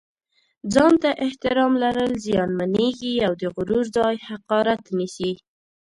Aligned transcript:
ځان 0.73 0.93
ته 1.03 1.09
احترام 1.25 1.73
لرل 1.83 2.11
زیانمېږي 2.25 3.13
او 3.27 3.33
د 3.41 3.43
غرور 3.53 3.85
ځای 3.97 4.15
حقارت 4.27 4.83
نیسي. 4.97 5.33